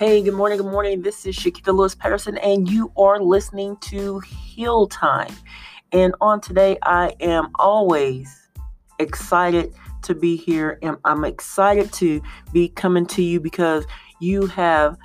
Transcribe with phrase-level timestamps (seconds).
[0.00, 1.02] Hey, good morning, good morning.
[1.02, 5.30] This is Shakita Lewis Patterson, and you are listening to Heal Time.
[5.92, 8.48] And on today, I am always
[8.98, 9.74] excited
[10.04, 13.84] to be here, and I'm excited to be coming to you because
[14.20, 14.96] you have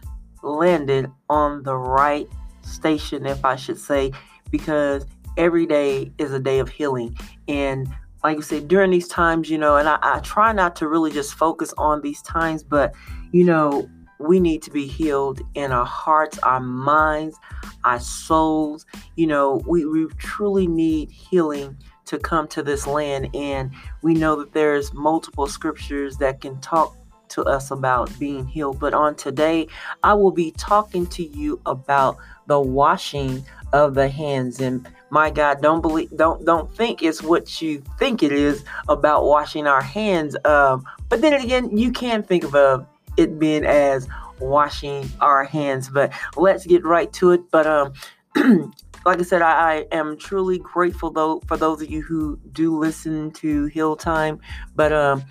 [0.44, 2.30] landed on the right
[2.62, 4.14] station, if I should say,
[4.50, 5.06] because
[5.36, 7.18] every day is a day of healing.
[7.50, 10.88] And like I said, during these times, you know, and I, I try not to
[10.88, 12.96] really just focus on these times, but
[13.34, 13.90] you know,
[14.26, 17.38] we need to be healed in our hearts, our minds,
[17.84, 18.86] our souls.
[19.16, 23.36] You know, we, we truly need healing to come to this land.
[23.36, 23.72] And
[24.02, 26.96] we know that there's multiple scriptures that can talk
[27.30, 28.80] to us about being healed.
[28.80, 29.68] But on today,
[30.04, 34.62] I will be talking to you about the washing of the hands.
[34.62, 39.26] And my God, don't believe, don't don't think it's what you think it is about
[39.26, 40.36] washing our hands.
[40.46, 44.08] Um, but then again, you can think of a it being as
[44.40, 45.90] washing our hands.
[45.90, 47.50] But let's get right to it.
[47.52, 47.94] But um,
[49.06, 52.78] like I said, I, I, am truly grateful though for those of you who do
[52.78, 54.40] listen to Heal Time.
[54.76, 55.24] But um,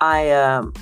[0.00, 0.72] I um,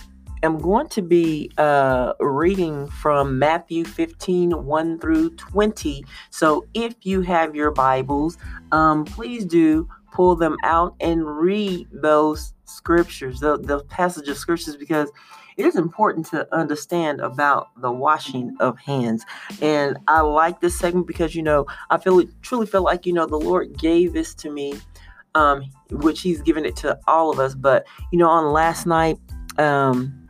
[0.42, 6.04] am going to be uh, reading from Matthew 15 1 through 20.
[6.30, 8.38] So if you have your Bibles,
[8.72, 14.76] um, please do pull them out and read those scriptures, the, the passage of scriptures,
[14.76, 15.10] because
[15.56, 19.24] it is important to understand about the washing of hands.
[19.60, 23.26] And I like this segment because, you know, I feel truly feel like, you know,
[23.26, 24.74] the Lord gave this to me,
[25.34, 27.54] um, which He's given it to all of us.
[27.54, 29.18] But, you know, on last night,
[29.58, 30.21] um,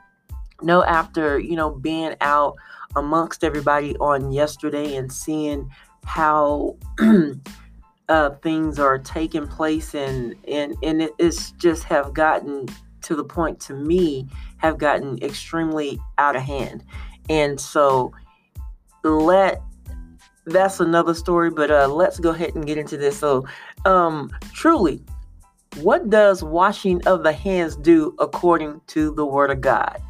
[0.62, 2.56] no, after, you know, being out
[2.96, 5.70] amongst everybody on yesterday and seeing
[6.04, 6.76] how
[8.08, 12.66] uh, things are taking place and and and it's just have gotten
[13.02, 14.26] to the point to me
[14.58, 16.84] have gotten extremely out of hand.
[17.28, 18.12] And so
[19.04, 19.62] let
[20.46, 23.18] that's another story, but uh, let's go ahead and get into this.
[23.18, 23.46] So,
[23.84, 25.00] um, truly,
[25.76, 30.00] what does washing of the hands do according to the Word of God?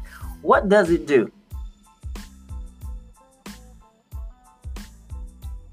[0.43, 1.31] What does it do?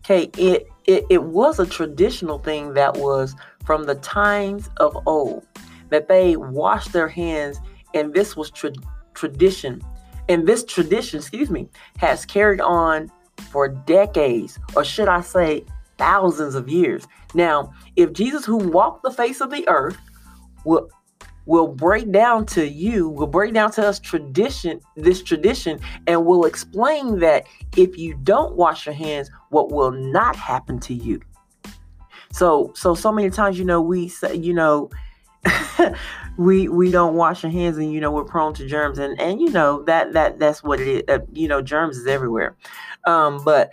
[0.05, 5.47] Okay, it, it, it was a traditional thing that was from the times of old
[5.91, 7.61] that they washed their hands
[7.95, 8.73] and this was tra-
[9.15, 9.83] tradition.
[10.29, 13.11] And this tradition, excuse me, has carried on
[13.51, 15.65] for decades, or should I say,
[15.99, 17.09] thousands of years.
[17.35, 19.99] Now, if Jesus, who walked the face of the earth,
[20.65, 20.89] will
[21.51, 26.45] will break down to you, will break down to us tradition, this tradition, and will
[26.45, 27.45] explain that
[27.77, 31.21] if you don't wash your hands, what will not happen to you.
[32.31, 34.91] So, so so many times, you know, we say, you know,
[36.39, 39.01] we we don't wash our hands and you know we're prone to germs.
[39.01, 41.03] And and you know that that that's what it is.
[41.09, 42.55] Uh, you know germs is everywhere.
[43.07, 43.71] Um but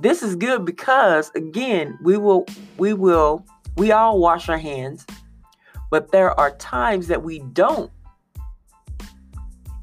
[0.00, 2.44] this is good because again we will
[2.76, 3.46] we will
[3.78, 5.06] we all wash our hands
[5.90, 7.90] but there are times that we don't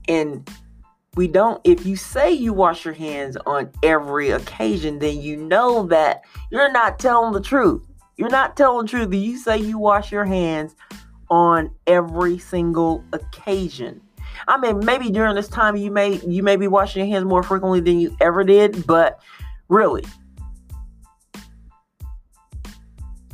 [0.07, 0.49] and
[1.15, 5.87] we don't if you say you wash your hands on every occasion then you know
[5.87, 7.85] that you're not telling the truth
[8.17, 9.13] you're not telling the truth.
[9.13, 10.75] You say you wash your hands
[11.29, 14.01] on every single occasion.
[14.47, 17.43] I mean, maybe during this time you may you may be washing your hands more
[17.43, 19.19] frequently than you ever did, but
[19.67, 20.05] really,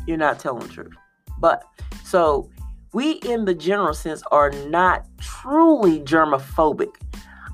[0.08, 0.94] you're not telling the truth.
[1.40, 1.64] But
[2.04, 2.50] so
[2.94, 6.96] we, in the general sense, are not truly germophobic.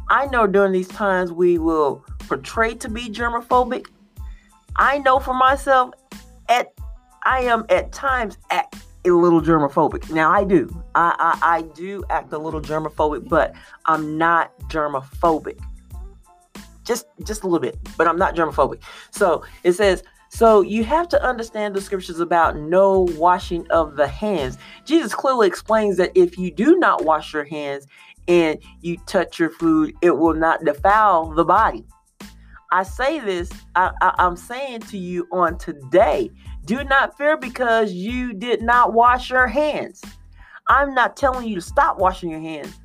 [0.10, 3.88] I know during these times we will portray to be germophobic.
[4.76, 5.94] I know for myself,
[6.50, 6.74] at
[7.24, 10.10] I am at times act a little germophobic.
[10.12, 10.70] Now I do.
[10.96, 13.54] I, I, I do act a little germophobic, but
[13.86, 15.60] I'm not germophobic.
[16.84, 18.82] Just just a little bit, but I'm not germophobic.
[19.12, 24.08] So it says, so you have to understand the scriptures about no washing of the
[24.08, 24.58] hands.
[24.86, 27.88] Jesus clearly explains that if you do not wash your hands
[28.28, 31.86] and you touch your food, it will not defile the body.
[32.72, 36.30] I say this, I, I'm saying to you on today
[36.66, 40.02] do not fear because you did not wash your hands.
[40.68, 42.78] I'm not telling you to stop washing your hands.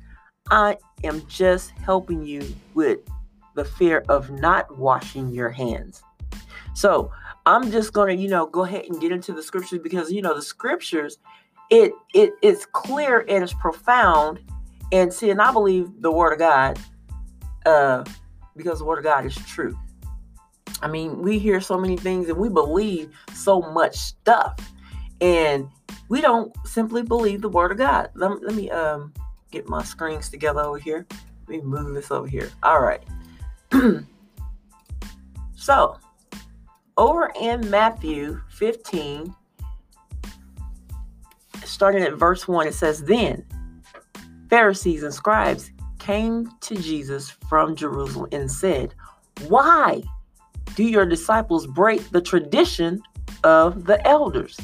[0.49, 2.99] I am just helping you with
[3.55, 6.01] the fear of not washing your hands.
[6.73, 7.11] So
[7.45, 10.33] I'm just gonna, you know, go ahead and get into the scriptures because you know
[10.33, 11.17] the scriptures,
[11.69, 14.39] it it is clear and it's profound.
[14.91, 16.79] And see, and I believe the word of God,
[17.65, 18.03] uh,
[18.55, 19.77] because the word of God is true.
[20.81, 24.55] I mean, we hear so many things and we believe so much stuff.
[25.21, 25.67] And
[26.09, 28.09] we don't simply believe the word of God.
[28.13, 29.13] Let, let me um
[29.51, 31.07] get my screens together over here.
[31.47, 32.51] Let me move this over here.
[32.61, 33.03] All right.
[35.55, 35.97] so,
[36.97, 39.33] over in Matthew 15,
[41.63, 43.45] starting at verse 1, it says, Then
[44.49, 48.93] Pharisees and scribes came to Jesus from Jerusalem and said,
[49.47, 50.03] Why
[50.75, 53.01] do your disciples break the tradition
[53.43, 54.59] of the elders?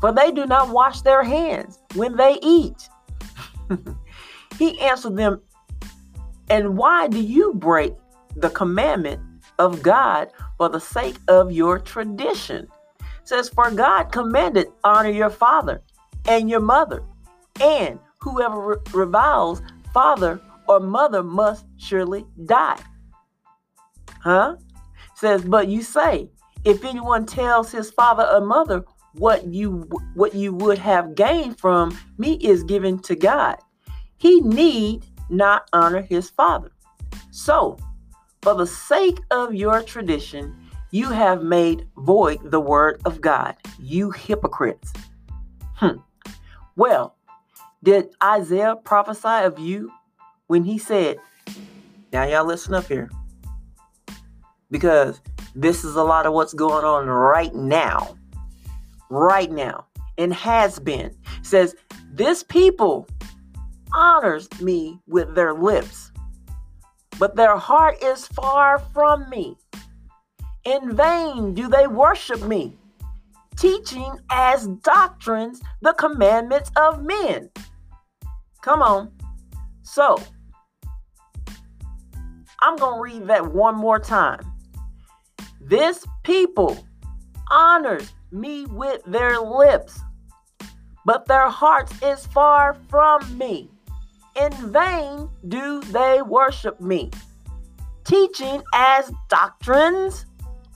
[0.00, 2.88] For they do not wash their hands when they eat.
[4.58, 5.40] he answered them,
[6.50, 7.94] And why do you break
[8.36, 9.20] the commandment
[9.58, 12.66] of God for the sake of your tradition?
[13.00, 15.82] It says, For God commanded, honor your father
[16.26, 17.02] and your mother,
[17.60, 19.62] and whoever reviles
[19.92, 22.80] father or mother must surely die.
[24.20, 24.56] Huh?
[25.14, 26.30] Says, but you say,
[26.64, 31.96] if anyone tells his father or mother what you what you would have gained from
[32.18, 33.56] me is given to God,
[34.16, 36.72] he need not honor his father.
[37.30, 37.78] So,
[38.44, 40.54] for the sake of your tradition,
[40.90, 44.92] you have made void the word of God, you hypocrites.
[45.76, 45.96] Hmm.
[46.76, 47.16] Well,
[47.82, 49.90] did Isaiah prophesy of you
[50.48, 51.16] when he said,
[52.12, 53.10] Now, y'all listen up here,
[54.70, 55.22] because
[55.54, 58.14] this is a lot of what's going on right now.
[59.08, 59.86] Right now,
[60.18, 61.06] and has been.
[61.06, 61.74] It says,
[62.12, 63.08] This people
[63.94, 66.12] honors me with their lips,
[67.18, 69.56] but their heart is far from me.
[70.64, 72.76] In vain do they worship me,
[73.56, 77.50] teaching as doctrines the commandments of men.
[78.62, 79.12] Come on.
[79.82, 80.18] So,
[82.60, 84.40] I'm going to read that one more time.
[85.60, 86.86] This people
[87.50, 90.00] honors me with their lips,
[91.04, 93.70] but their hearts is far from me.
[94.36, 97.10] In vain do they worship me,
[98.04, 100.26] teaching as doctrines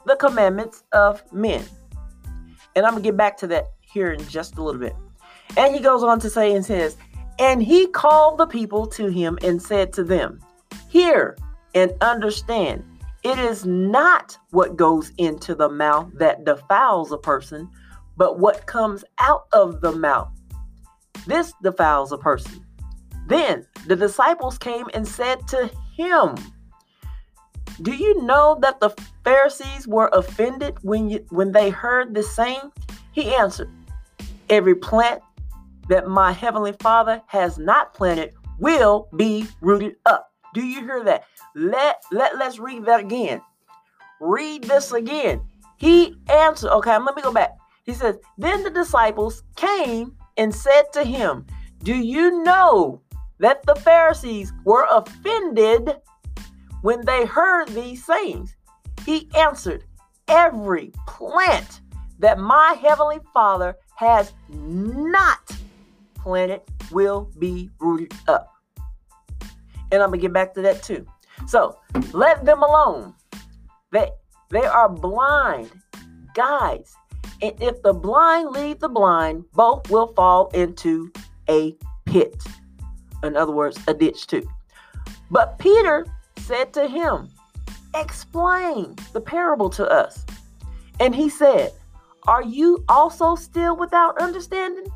[0.07, 1.65] the commandments of men.
[2.77, 4.95] And I'm going to get back to that here in just a little bit.
[5.57, 6.97] And he goes on to say and says,
[7.41, 10.41] And he called the people to him and said to them,
[10.89, 11.37] Hear
[11.75, 12.85] and understand.
[13.25, 17.69] It is not what goes into the mouth that defiles a person,
[18.17, 20.31] but what comes out of the mouth.
[21.27, 22.65] This defiles a person.
[23.29, 26.35] Then the disciples came and said to him,
[27.83, 28.91] Do you know that the
[29.23, 32.73] Pharisees were offended when, you, when they heard this saying?
[33.13, 33.71] He answered,
[34.49, 35.21] Every plant
[35.89, 40.33] that my heavenly Father has not planted will be rooted up.
[40.55, 41.25] Do you hear that?
[41.55, 43.43] Let, let, let's read that again.
[44.21, 45.43] Read this again.
[45.77, 47.51] He answered, okay, let me go back.
[47.85, 51.47] He says, Then the disciples came and said to him,
[51.83, 53.03] Do you know
[53.41, 55.97] that the Pharisees were offended
[56.83, 58.57] when they heard these sayings?
[59.05, 59.85] He answered,
[60.29, 61.81] Every plant
[62.19, 65.51] that my heavenly Father has not
[66.17, 68.53] planted will be rooted up.
[69.91, 71.07] And I'm going to get back to that too.
[71.47, 71.79] So
[72.13, 73.15] let them alone.
[73.91, 74.11] They,
[74.51, 75.71] they are blind
[76.35, 76.95] guides.
[77.41, 81.11] And if the blind lead the blind, both will fall into
[81.49, 82.43] a pit.
[83.23, 84.49] In other words, a ditch too.
[85.31, 86.07] But Peter
[86.39, 87.29] said to him,
[87.95, 90.25] Explain the parable to us.
[91.01, 91.73] And he said,
[92.27, 94.87] Are you also still without understanding?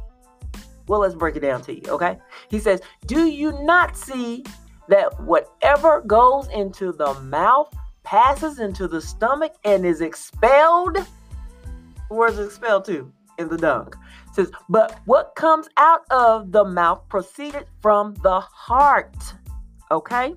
[0.89, 2.19] Well, let's break it down to you, okay?
[2.51, 4.45] He says, Do you not see
[4.89, 10.99] that whatever goes into the mouth passes into the stomach and is expelled?
[12.09, 13.11] Where's expelled to?
[13.43, 13.93] In the dung.
[14.29, 19.17] It says, But what comes out of the mouth proceeded from the heart,
[19.91, 20.35] okay?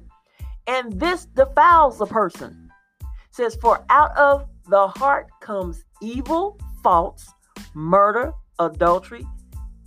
[0.65, 2.71] And this defiles a person.
[3.01, 7.31] It says, For out of the heart comes evil, faults,
[7.75, 9.27] murder, adultery,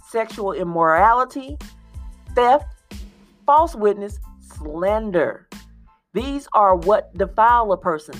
[0.09, 1.59] sexual immorality,
[2.37, 2.67] theft,
[3.47, 5.49] false witness, slander.
[6.15, 8.15] These are what defile a person.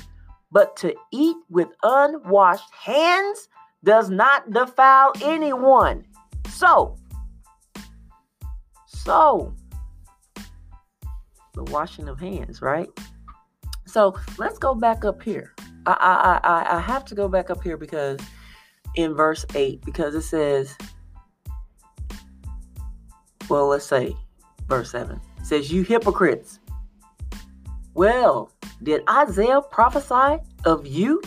[0.51, 3.49] But to eat with unwashed hands
[3.85, 6.05] does not defile anyone.
[6.49, 6.97] So,
[8.87, 9.55] so,
[11.55, 12.89] the washing of hands, right?
[13.87, 15.55] So let's go back up here.
[15.87, 18.21] I, I, I, I have to go back up here because
[18.97, 20.77] in verse 8, because it says,
[23.49, 24.15] well, let's say
[24.67, 26.61] verse 7 says, You hypocrites.
[27.95, 31.21] Well, did Isaiah prophesy of you?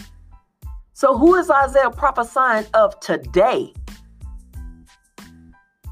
[1.02, 3.74] So, who is Isaiah prophesying of today?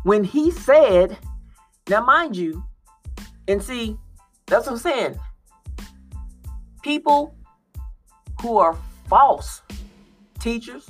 [0.03, 1.17] When he said,
[1.89, 2.63] Now, mind you,
[3.47, 3.97] and see,
[4.45, 5.19] that's what I'm saying.
[6.83, 7.33] people
[8.39, 9.63] who are false
[10.39, 10.87] teachers,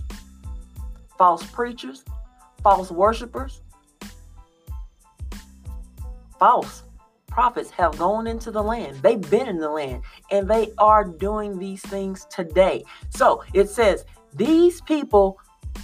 [1.18, 2.04] false preachers,
[2.62, 3.62] false worshipers,
[6.38, 6.84] false
[7.30, 8.98] prophets have gone into the land.
[9.02, 12.84] They've been in the land and they are doing these things today.
[13.10, 14.06] So it says,
[14.36, 15.40] These people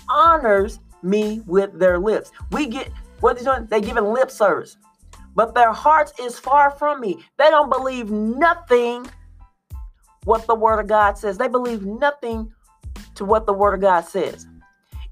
[0.09, 2.31] honors me with their lips.
[2.51, 4.77] We get what they're doing, they're giving lip service.
[5.35, 7.19] But their hearts is far from me.
[7.37, 9.05] They don't believe nothing
[10.23, 11.37] what the word of God says.
[11.37, 12.51] They believe nothing
[13.15, 14.47] to what the word of God says.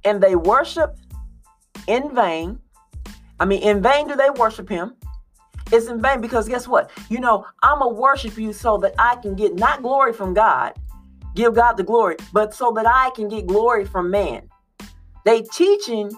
[0.05, 0.97] And they worship
[1.87, 2.59] in vain.
[3.39, 4.95] I mean, in vain do they worship him.
[5.72, 6.91] It's in vain because guess what?
[7.10, 10.74] You know, I'm a worship you so that I can get not glory from God,
[11.36, 14.50] give God the glory, but so that I can get glory from man.
[15.25, 16.12] They teaching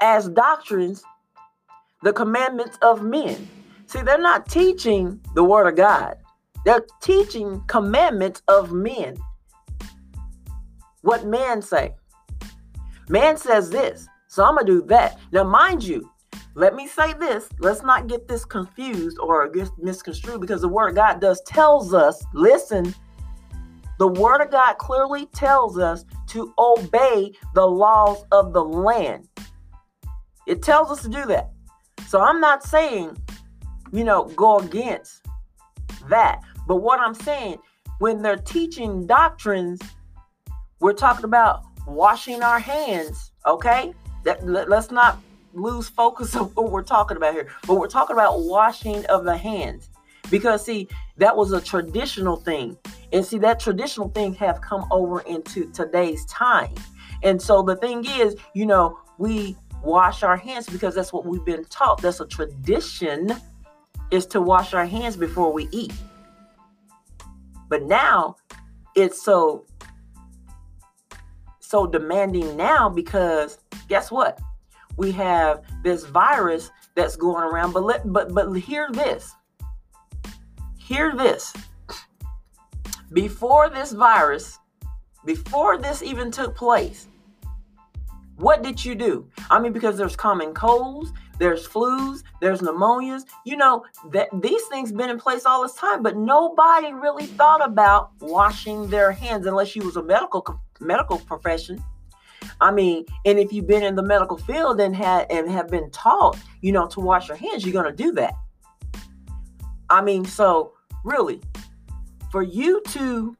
[0.00, 1.02] as doctrines
[2.02, 3.48] the commandments of men.
[3.86, 6.16] See, they're not teaching the word of God.
[6.64, 9.16] They're teaching commandments of men.
[11.02, 11.94] What man say?
[13.08, 15.18] Man says this, so I'm gonna do that.
[15.32, 16.09] Now, mind you,
[16.54, 17.48] let me say this.
[17.58, 21.94] Let's not get this confused or get misconstrued because the word of God does tells
[21.94, 22.94] us, listen,
[23.98, 29.28] the word of God clearly tells us to obey the laws of the land.
[30.46, 31.50] It tells us to do that.
[32.08, 33.16] So I'm not saying,
[33.92, 35.26] you know, go against
[36.08, 36.40] that.
[36.66, 37.58] But what I'm saying,
[37.98, 39.80] when they're teaching doctrines,
[40.80, 43.92] we're talking about washing our hands, okay?
[44.24, 45.18] That let's not
[45.52, 47.48] lose focus of what we're talking about here.
[47.66, 49.90] But we're talking about washing of the hands.
[50.30, 52.76] Because see, that was a traditional thing.
[53.12, 56.74] And see, that traditional thing have come over into today's time.
[57.22, 61.44] And so the thing is, you know, we wash our hands because that's what we've
[61.44, 62.00] been taught.
[62.00, 63.30] That's a tradition
[64.10, 65.92] is to wash our hands before we eat.
[67.68, 68.36] But now
[68.96, 69.66] it's so
[71.60, 74.40] so demanding now because guess what?
[75.00, 77.72] We have this virus that's going around.
[77.72, 79.34] But let but but hear this.
[80.76, 81.54] Hear this.
[83.14, 84.58] Before this virus,
[85.24, 87.08] before this even took place,
[88.36, 89.26] what did you do?
[89.50, 93.22] I mean, because there's common colds, there's flus, there's pneumonias.
[93.46, 97.64] You know that these things been in place all this time, but nobody really thought
[97.64, 101.82] about washing their hands unless you was a medical medical profession.
[102.60, 105.90] I mean, and if you've been in the medical field and had and have been
[105.90, 108.34] taught, you know, to wash your hands, you're gonna do that.
[109.88, 110.74] I mean, so
[111.04, 111.40] really,
[112.30, 113.36] for you to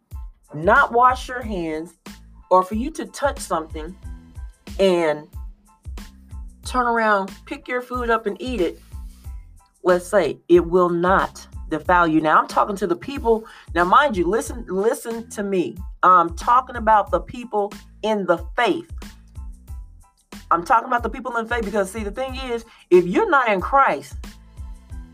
[0.55, 1.95] not wash your hands
[2.51, 3.97] or for you to touch something
[4.79, 5.29] and
[6.65, 8.81] turn around, pick your food up and eat it,
[9.83, 12.21] let's say it will not defile you.
[12.21, 13.47] Now I'm talking to the people.
[13.75, 15.77] Now, mind you, listen, listen to me.
[16.03, 17.73] I'm talking about the people
[18.03, 18.91] in the faith.
[20.51, 23.49] I'm talking about the people in faith because see, the thing is, if you're not
[23.49, 24.17] in Christ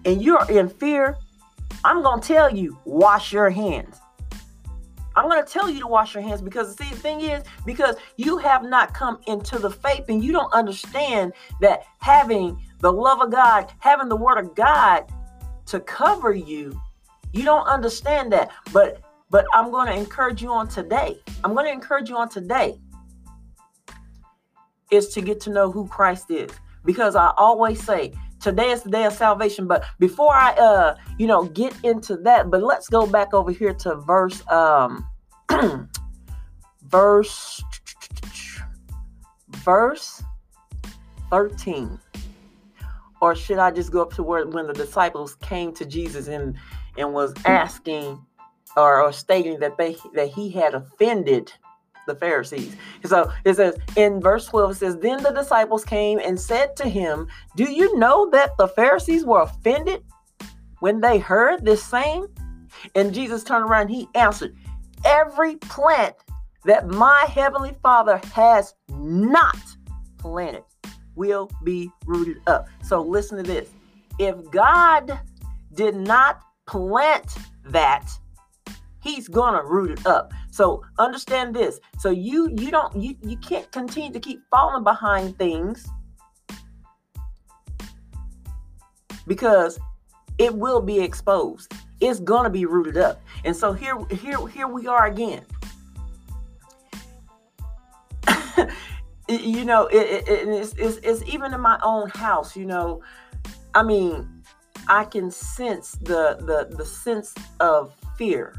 [0.04, 1.16] and you're in fear,
[1.84, 4.00] I'm gonna tell you, wash your hands.
[5.16, 7.96] I'm going to tell you to wash your hands because see the thing is because
[8.18, 11.32] you have not come into the faith and you don't understand
[11.62, 15.10] that having the love of God, having the word of God
[15.66, 16.80] to cover you,
[17.32, 18.50] you don't understand that.
[18.72, 21.20] But but I'm going to encourage you on today.
[21.42, 22.78] I'm going to encourage you on today
[24.90, 26.50] is to get to know who Christ is
[26.84, 31.26] because I always say today is the day of salvation but before i uh you
[31.26, 35.04] know get into that but let's go back over here to verse um
[36.82, 37.62] verse
[39.48, 40.22] verse
[41.30, 41.98] 13
[43.20, 46.56] or should i just go up to where when the disciples came to jesus and
[46.96, 48.20] and was asking
[48.76, 51.52] or, or stating that they that he had offended
[52.06, 52.76] the Pharisees.
[53.04, 56.88] So it says in verse 12, it says, Then the disciples came and said to
[56.88, 60.04] him, Do you know that the Pharisees were offended
[60.78, 62.28] when they heard this saying?
[62.94, 64.56] And Jesus turned around, he answered,
[65.04, 66.14] Every plant
[66.64, 69.58] that my heavenly Father has not
[70.18, 70.62] planted
[71.16, 72.68] will be rooted up.
[72.82, 73.68] So listen to this.
[74.18, 75.18] If God
[75.74, 78.08] did not plant that,
[79.02, 80.32] he's gonna root it up.
[80.50, 81.80] So understand this.
[81.98, 85.86] So you you don't you you can't continue to keep falling behind things
[89.26, 89.78] because
[90.38, 91.72] it will be exposed.
[92.00, 93.20] It's gonna be rooted up.
[93.44, 95.44] And so here here here we are again
[99.28, 103.02] you know it, it, it's, it's, it's even in my own house you know
[103.74, 104.28] i mean
[104.88, 108.54] i can sense the the the sense of fear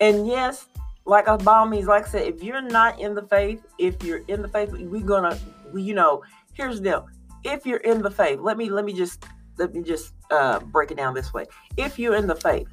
[0.00, 0.66] And yes,
[1.06, 4.42] like all means, like I said, if you're not in the faith, if you're in
[4.42, 5.38] the faith, we're gonna,
[5.74, 6.22] you know,
[6.54, 7.06] here's the deal.
[7.44, 9.24] If you're in the faith, let me let me just
[9.58, 11.46] let me just uh, break it down this way.
[11.76, 12.68] If you're in the faith,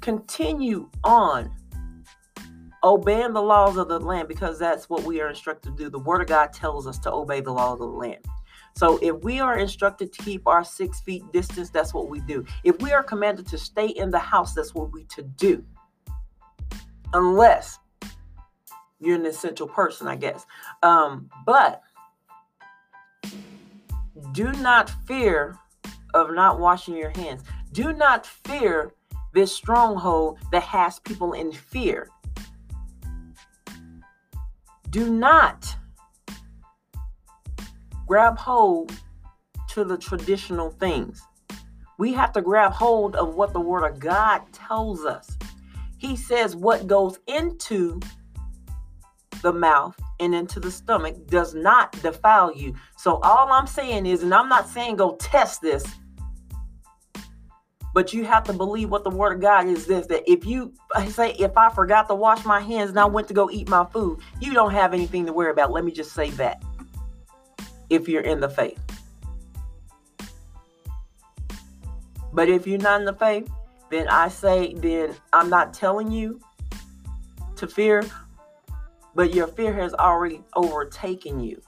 [0.00, 1.50] continue on
[2.82, 5.90] obeying the laws of the land because that's what we are instructed to do.
[5.90, 8.24] The Word of God tells us to obey the laws of the land.
[8.76, 12.44] So if we are instructed to keep our six feet distance, that's what we do.
[12.64, 15.64] If we are commanded to stay in the house, that's what we to do.
[17.12, 17.78] Unless
[19.00, 20.46] you're an essential person, I guess.
[20.82, 21.82] Um, but
[24.32, 25.58] do not fear
[26.14, 27.42] of not washing your hands.
[27.72, 28.94] Do not fear
[29.32, 32.08] this stronghold that has people in fear.
[34.90, 35.76] Do not
[38.08, 38.92] grab hold
[39.68, 41.22] to the traditional things.
[41.96, 45.38] We have to grab hold of what the Word of God tells us.
[45.98, 48.00] He says what goes into
[49.42, 52.74] the mouth and into the stomach does not defile you.
[52.96, 55.84] So, all I'm saying is, and I'm not saying go test this,
[57.92, 60.72] but you have to believe what the word of God is this that if you
[61.08, 63.84] say, if I forgot to wash my hands and I went to go eat my
[63.86, 65.72] food, you don't have anything to worry about.
[65.72, 66.62] Let me just say that
[67.88, 68.78] if you're in the faith.
[72.32, 73.50] But if you're not in the faith,
[73.90, 76.40] then I say, then I'm not telling you
[77.56, 78.04] to fear,
[79.14, 81.60] but your fear has already overtaken you.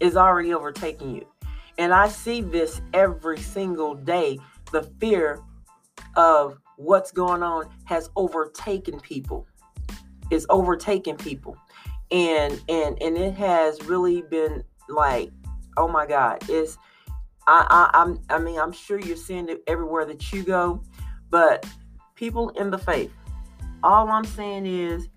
[0.00, 1.26] Is already overtaking you.
[1.78, 4.38] And I see this every single day.
[4.72, 5.40] The fear
[6.16, 9.46] of what's going on has overtaken people.
[10.30, 11.56] It's overtaken people.
[12.10, 15.30] And and and it has really been like,
[15.76, 16.76] oh my God, it's
[17.46, 20.82] I, I I'm I mean I'm sure you're seeing it everywhere that you go,
[21.30, 21.66] but
[22.14, 23.12] people in the faith,
[23.82, 25.08] all I'm saying is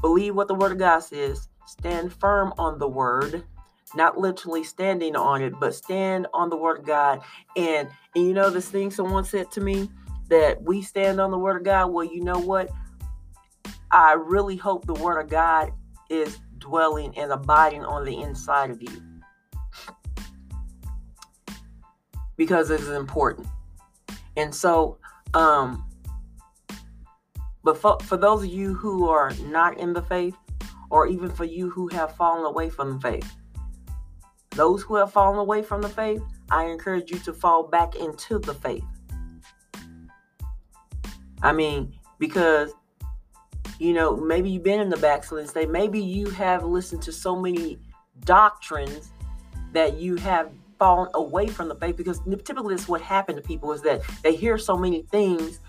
[0.00, 3.44] believe what the word of God says, stand firm on the word,
[3.94, 7.20] not literally standing on it, but stand on the word of God.
[7.56, 9.90] And and you know this thing someone said to me
[10.28, 11.86] that we stand on the word of God.
[11.92, 12.70] Well, you know what?
[13.90, 15.72] I really hope the word of God
[16.10, 19.02] is dwelling and abiding on the inside of you.
[22.36, 23.46] Because it is important.
[24.36, 24.98] And so,
[25.34, 25.84] um,
[27.64, 30.36] but for, for those of you who are not in the faith,
[30.90, 33.36] or even for you who have fallen away from the faith,
[34.58, 38.40] those who have fallen away from the faith, I encourage you to fall back into
[38.40, 38.84] the faith.
[41.40, 42.72] I mean, because
[43.78, 45.70] you know, maybe you've been in the backsliding state.
[45.70, 47.78] Maybe you have listened to so many
[48.24, 49.12] doctrines
[49.72, 53.72] that you have fallen away from the faith because typically that's what happened to people
[53.72, 55.60] is that they hear so many things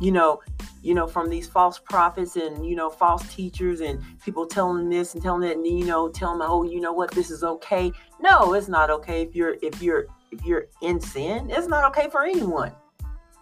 [0.00, 0.40] you know
[0.82, 5.14] you know from these false prophets and you know false teachers and people telling this
[5.14, 7.90] and telling that and you know telling them oh you know what this is okay
[8.20, 12.08] no it's not okay if you're if you're if you're in sin it's not okay
[12.10, 12.72] for anyone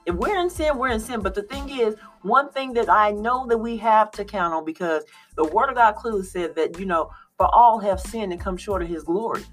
[0.06, 1.20] if we're in sin, we're in sin.
[1.20, 4.64] But the thing is, one thing that I know that we have to count on
[4.64, 5.02] because
[5.34, 8.56] the word of God clearly said that, you know, for all have sinned and come
[8.56, 9.44] short of his glory.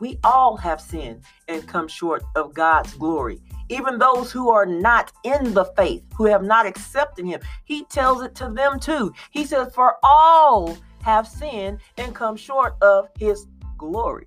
[0.00, 3.40] We all have sinned and come short of God's glory.
[3.68, 8.22] Even those who are not in the faith, who have not accepted him, he tells
[8.22, 9.12] it to them too.
[9.30, 13.46] He says, For all have sinned and come short of his
[13.78, 14.26] glory.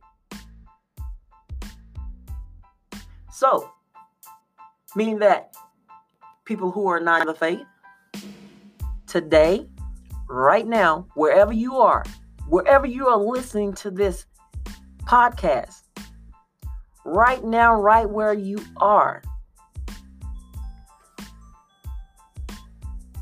[3.32, 3.70] So,
[4.96, 5.56] meaning that
[6.46, 7.62] people who are not in the faith
[9.06, 9.68] today,
[10.28, 12.04] right now, wherever you are,
[12.48, 14.26] wherever you are listening to this
[15.04, 15.84] podcast,
[17.08, 19.24] right now, right where you are,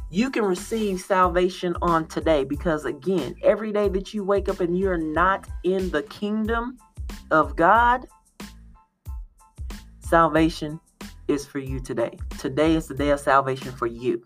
[0.10, 4.78] you can receive salvation on today because, again, every day that you wake up and
[4.78, 6.78] you're not in the kingdom
[7.30, 8.08] of God,
[10.00, 10.80] salvation
[11.28, 12.18] is for you today.
[12.40, 14.24] Today is the day of salvation for you.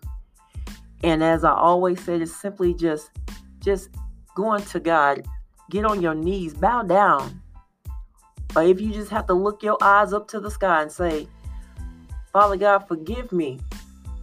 [1.02, 3.10] And as I always said, it's simply just
[3.58, 3.90] just
[4.34, 5.26] going to God,
[5.70, 7.39] get on your knees, bow down.
[8.56, 11.28] Or if you just have to look your eyes up to the sky and say,
[12.32, 13.60] Father God, forgive me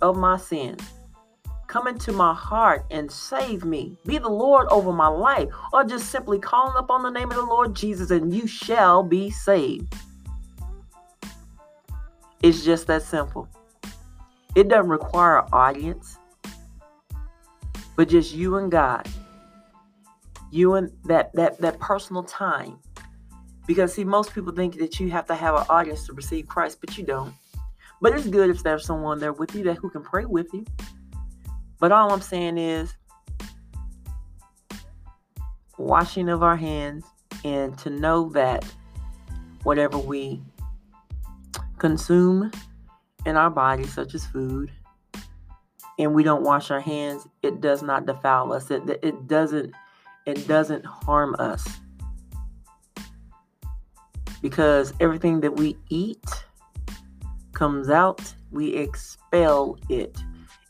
[0.02, 0.82] of my sins.
[1.68, 3.98] Come into my heart and save me.
[4.06, 5.50] Be the Lord over my life.
[5.74, 9.30] Or just simply calling upon the name of the Lord Jesus and you shall be
[9.30, 9.94] saved.
[12.42, 13.50] It's just that simple.
[14.56, 16.18] It doesn't require an audience,
[17.96, 19.08] but just you and God.
[20.52, 22.80] You and that that that personal time.
[23.67, 26.80] Because see, most people think that you have to have an audience to receive Christ,
[26.82, 27.34] but you don't.
[28.01, 30.65] But it's good if there's someone there with you that who can pray with you.
[31.80, 32.95] But all I'm saying is
[35.77, 37.06] washing of our hands
[37.43, 38.65] and to know that
[39.63, 40.41] whatever we
[41.77, 42.51] consume
[43.25, 44.71] in our body, such as food,
[45.99, 48.71] and we don't wash our hands, it does not defile us.
[48.71, 49.73] It, it doesn't
[50.25, 51.65] it doesn't harm us.
[54.41, 56.26] Because everything that we eat
[57.54, 58.21] comes out,
[58.52, 60.17] we expel it.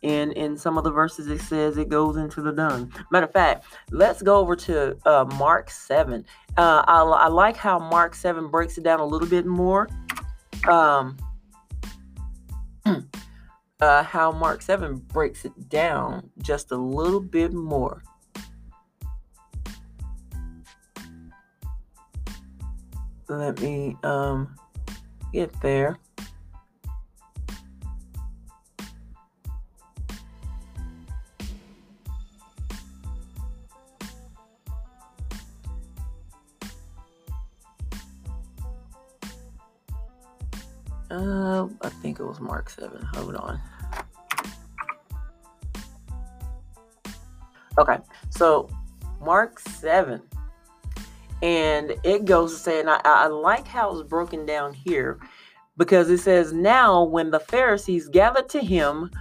[0.03, 2.93] And in some of the verses, it says it goes into the dung.
[3.12, 6.23] Matter of fact, let's go over to uh, Mark 7.
[6.56, 9.89] Uh, I, I, like how Mark 7 breaks it down a little bit more.
[10.67, 11.17] Um,
[13.82, 18.03] uh, how Mark 7 breaks it down just a little bit more.
[23.29, 24.55] Let me um,
[25.33, 25.97] get there.
[41.09, 43.01] Uh, I think it was Mark 7.
[43.13, 43.59] Hold on.
[47.77, 47.97] Okay,
[48.29, 48.69] so
[49.21, 50.21] Mark 7.
[51.41, 55.19] And it goes to say, I, I like how it's broken down here
[55.78, 59.12] because it says, Now when the Pharisees gathered to him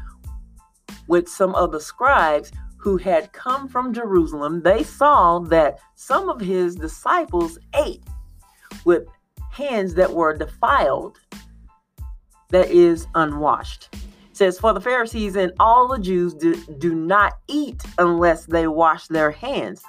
[1.08, 6.40] with some of the scribes who had come from Jerusalem, they saw that some of
[6.40, 8.04] his disciples ate
[8.84, 9.06] with
[9.50, 11.18] hands that were defiled
[12.50, 13.88] that is unwashed.
[13.92, 18.66] It says, For the Pharisees and all the Jews do, do not eat unless they
[18.66, 19.82] wash their hands,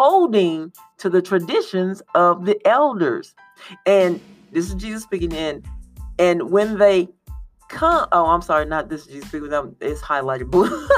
[0.00, 3.34] holding to the traditions of the elders.
[3.84, 4.18] And
[4.50, 5.62] this is Jesus speaking in.
[6.18, 7.10] And when they
[7.68, 10.70] come, oh, I'm sorry, not this Jesus speaking, it's highlighted blue.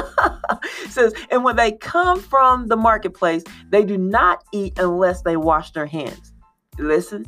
[0.84, 5.36] it says, And when they come from the marketplace, they do not eat unless they
[5.36, 6.32] wash their hands.
[6.78, 7.26] Listen,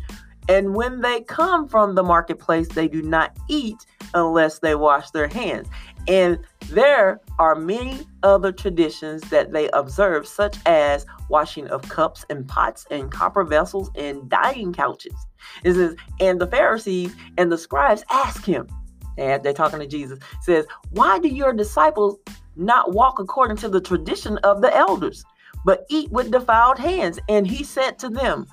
[0.49, 5.29] and when they come from the marketplace, they do not eat unless they wash their
[5.29, 5.69] hands.
[6.07, 12.47] And there are many other traditions that they observe, such as washing of cups and
[12.47, 15.15] pots and copper vessels and dining couches.
[15.63, 18.69] It says, and the Pharisees and the scribes ask him,
[19.17, 22.19] and they're talking to Jesus, says, Why do your disciples
[22.57, 25.25] not walk according to the tradition of the elders,
[25.65, 27.19] but eat with defiled hands?
[27.29, 28.47] And he said to them,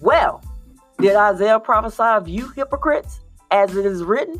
[0.00, 0.42] Well,
[0.98, 3.20] did Isaiah prophesy of you hypocrites
[3.50, 4.38] as it is written?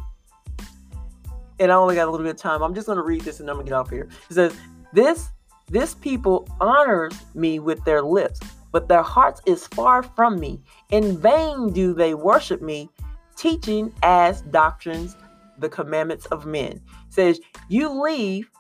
[1.63, 2.61] And I only got a little bit of time.
[2.61, 4.09] I'm just going to read this and I'm going to get off here.
[4.29, 4.57] It says,
[4.93, 5.31] This
[5.69, 8.41] this people honors me with their lips,
[8.73, 10.61] but their hearts is far from me.
[10.91, 12.91] In vain do they worship me,
[13.37, 15.17] teaching as doctrines
[15.59, 16.73] the commandments of men.
[16.73, 18.51] It says, You leave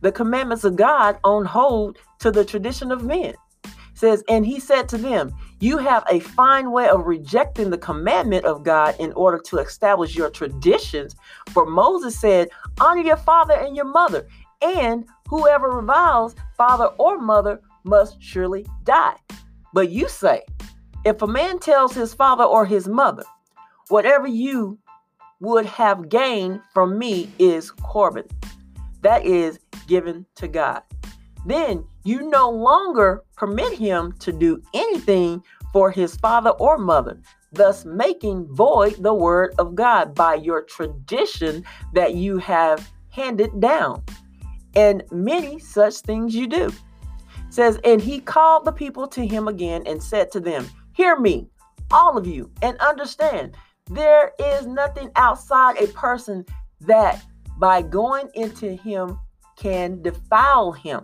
[0.00, 3.34] the commandments of God on hold to the tradition of men
[4.00, 8.44] says, And he said to them, You have a fine way of rejecting the commandment
[8.46, 11.14] of God in order to establish your traditions.
[11.50, 12.48] For Moses said,
[12.80, 14.26] Honor your father and your mother,
[14.62, 19.16] and whoever reviles father or mother must surely die.
[19.72, 20.42] But you say,
[21.04, 23.24] If a man tells his father or his mother,
[23.90, 24.78] Whatever you
[25.40, 28.24] would have gained from me is Corban,
[29.02, 29.58] that is
[29.88, 30.82] given to God.
[31.44, 37.20] Then you no longer permit him to do anything for his father or mother,
[37.52, 44.02] thus making void the word of God by your tradition that you have handed down.
[44.74, 46.66] And many such things you do.
[46.66, 46.74] It
[47.54, 51.48] says, and he called the people to him again and said to them, Hear me,
[51.90, 53.56] all of you, and understand
[53.90, 56.46] there is nothing outside a person
[56.82, 57.24] that
[57.58, 59.18] by going into him
[59.56, 61.00] can defile him.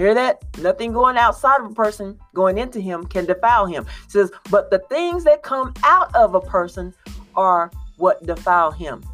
[0.00, 0.42] Hear that?
[0.56, 3.86] Nothing going outside of a person going into him can defile him.
[4.06, 6.94] It says, but the things that come out of a person
[7.36, 9.04] are what defile him.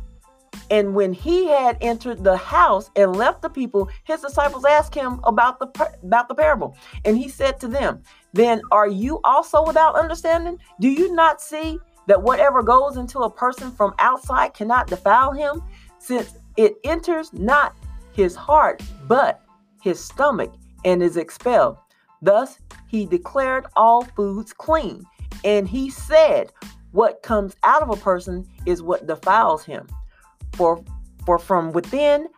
[0.71, 5.19] And when he had entered the house and left the people, his disciples asked him
[5.25, 6.77] about the about the parable.
[7.05, 8.01] And he said to them,
[8.33, 10.57] "Then are you also without understanding?
[10.79, 15.65] Do you not see that whatever goes into a person from outside cannot defile him,
[15.99, 17.75] since it enters not
[18.13, 19.41] his heart, but
[19.81, 20.53] his stomach
[20.87, 21.77] and is expelled.
[22.23, 25.05] Thus, he declared all foods clean.
[25.45, 26.51] And he said,
[26.93, 29.87] What comes out of a person is what defiles him.
[30.55, 30.83] For,
[31.27, 32.29] for from within,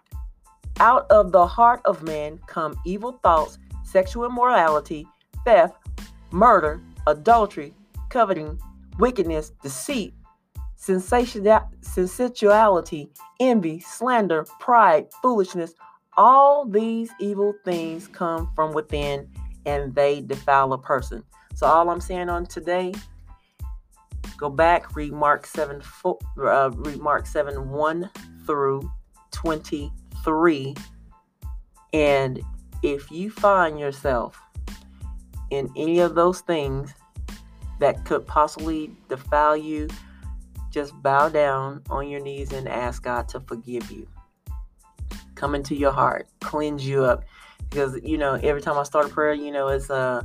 [0.80, 5.06] out of the heart of man come evil thoughts, sexual immorality,
[5.44, 5.76] theft,
[6.32, 7.72] murder, adultery,
[8.08, 8.58] coveting,
[8.98, 10.14] wickedness, deceit,
[10.76, 15.74] sensuality, envy, slander, pride, foolishness
[16.18, 19.28] All these evil things come from within
[19.66, 21.22] and they defile a person.
[21.54, 22.92] So, all I'm saying on today,
[24.36, 28.10] go back, read Mark 7, uh, read Mark 7 1
[28.46, 28.90] through
[29.30, 30.74] 23.
[31.92, 32.40] And
[32.82, 34.40] if you find yourself
[35.50, 36.94] in any of those things
[37.78, 39.86] that could possibly defile you,
[40.70, 44.08] just bow down on your knees and ask God to forgive you.
[45.38, 47.24] Come into your heart, cleanse you up.
[47.70, 50.24] Because, you know, every time I start a prayer, you know, it's uh,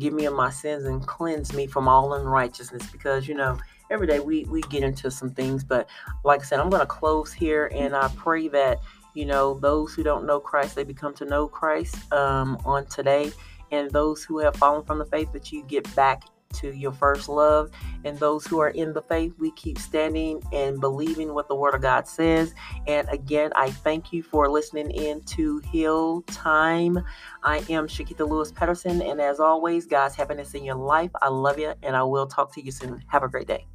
[0.00, 2.90] give me of my sins and cleanse me from all unrighteousness.
[2.90, 3.56] Because, you know,
[3.90, 5.62] every day we, we get into some things.
[5.62, 5.88] But
[6.24, 8.80] like I said, I'm to close here and I pray that,
[9.14, 13.30] you know, those who don't know Christ, they become to know Christ um, on today
[13.70, 17.28] and those who have fallen from the faith that you get back to your first
[17.28, 17.70] love.
[18.04, 21.74] And those who are in the faith, we keep standing and believing what the Word
[21.74, 22.54] of God says.
[22.86, 27.02] And again, I thank you for listening in to Heal Time.
[27.42, 29.02] I am Shakita Lewis Patterson.
[29.02, 31.10] And as always, God's happiness in your life.
[31.22, 33.02] I love you, and I will talk to you soon.
[33.08, 33.66] Have a great day.